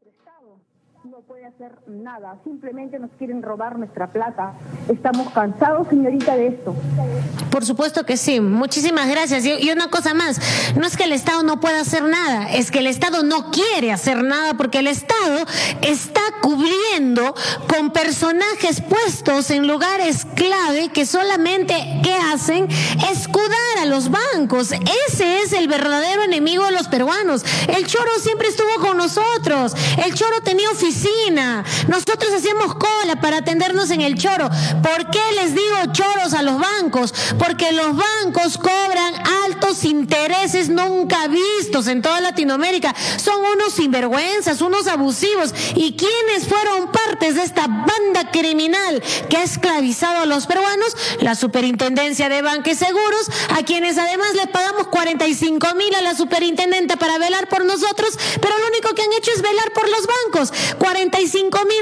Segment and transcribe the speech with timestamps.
[0.00, 0.60] nuestro
[1.10, 4.54] no puede hacer nada, simplemente nos quieren robar nuestra plata.
[4.88, 6.76] Estamos cansados, señorita, de esto.
[7.50, 9.44] Por supuesto que sí, muchísimas gracias.
[9.44, 10.38] Y, una cosa más,
[10.76, 13.90] no es que el Estado no pueda hacer nada, es que el Estado no quiere
[13.90, 15.44] hacer nada porque el Estado
[15.80, 17.34] está cubriendo
[17.68, 21.74] con personajes puestos en lugares clave que solamente,
[22.04, 22.68] ¿qué hacen?
[23.10, 24.70] Escudar a los bancos.
[25.08, 27.44] Ese es el verdadero enemigo de los peruanos.
[27.66, 29.74] El choro siempre estuvo con nosotros.
[29.98, 34.48] El choro tenía oficina nosotros hacíamos cola para atendernos en el choro.
[34.82, 37.12] ¿Por qué les digo choros a los bancos?
[37.38, 38.81] Porque los bancos cobran
[40.88, 42.94] nunca vistos en toda Latinoamérica.
[43.16, 45.54] Son unos sinvergüenzas, unos abusivos.
[45.74, 50.96] ¿Y quiénes fueron partes de esta banda criminal que ha esclavizado a los peruanos?
[51.20, 56.96] La Superintendencia de Banques Seguros, a quienes además le pagamos 45 mil a la superintendente
[56.96, 60.52] para velar por nosotros, pero lo único que han hecho es velar por los bancos.
[60.78, 61.81] 45 mil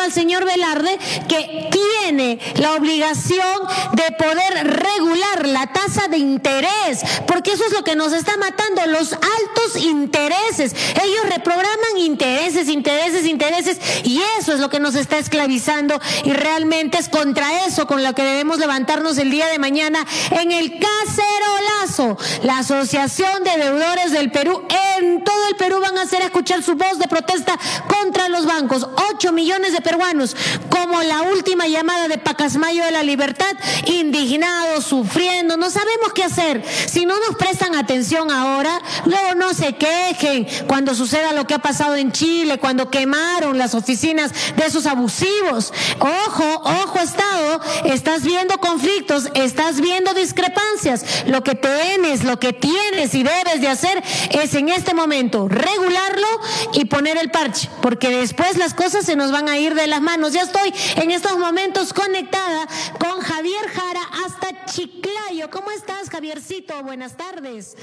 [0.00, 0.98] Al señor Velarde,
[1.28, 3.58] que tiene la obligación
[3.92, 8.86] de poder regular la tasa de interés, porque eso es lo que nos está matando,
[8.86, 10.74] los altos intereses.
[11.02, 16.98] Ellos reprograman intereses, intereses, intereses, y eso es lo que nos está esclavizando, y realmente
[16.98, 22.16] es contra eso con lo que debemos levantarnos el día de mañana en el cacerolazo.
[22.42, 24.66] La Asociación de Deudores del Perú,
[24.98, 25.56] en todo el
[26.00, 28.86] hacer escuchar su voz de protesta contra los bancos.
[29.12, 30.36] Ocho millones de peruanos,
[30.70, 33.52] como la última llamada de Pacasmayo de la Libertad,
[33.86, 36.62] indignados, sufriendo, no sabemos qué hacer.
[36.86, 41.58] Si no nos prestan atención ahora, luego no se quejen cuando suceda lo que ha
[41.58, 45.72] pasado en Chile, cuando quemaron las oficinas de esos abusivos.
[45.98, 51.24] Ojo, ojo Estado, estás viendo conflictos, estás viendo discrepancias.
[51.26, 56.26] Lo que tienes, lo que tienes y debes de hacer es en este momento regularlo
[56.74, 60.00] y poner el parche, porque después las cosas se nos van a ir de las
[60.00, 60.32] manos.
[60.32, 60.42] Ya
[60.96, 62.66] en estos momentos conectada
[62.98, 65.50] con Javier Jara hasta Chiclayo.
[65.50, 66.82] ¿Cómo estás, Javiercito?
[66.82, 67.76] Buenas tardes.